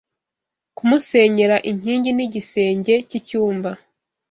Kamusenyera 0.75 1.57
inking 1.69 2.05
N’igisenge 2.17 2.95
cy’inyumba 3.09 3.71